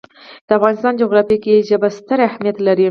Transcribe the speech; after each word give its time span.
د 0.47 0.49
افغانستان 0.57 0.93
جغرافیه 1.01 1.37
کې 1.43 1.65
ژبې 1.69 1.89
ستر 1.97 2.17
اهمیت 2.27 2.57
لري. 2.67 2.79